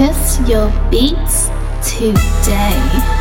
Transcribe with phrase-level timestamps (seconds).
[0.00, 1.50] Purchase your beats
[1.84, 3.19] today.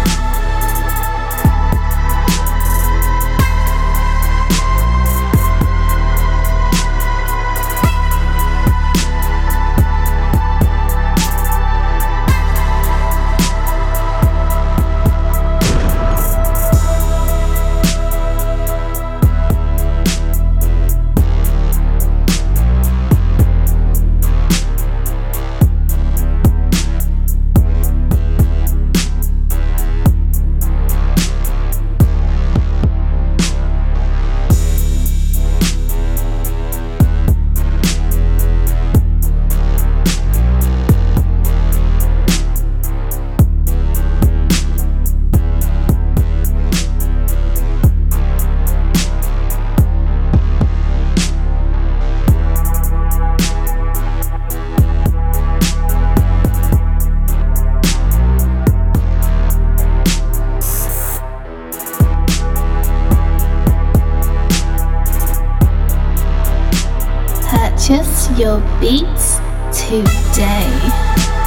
[67.79, 69.37] Purchase your beats
[69.71, 71.38] today.